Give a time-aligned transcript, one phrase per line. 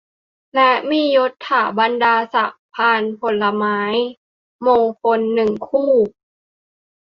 [0.55, 3.79] และมียศถาบรรดาศักดิ์ พานผลไม้
[4.65, 5.91] มงคล หนึ่ง คู่